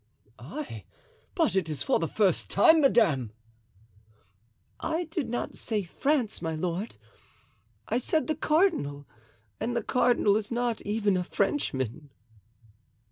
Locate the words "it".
1.55-1.69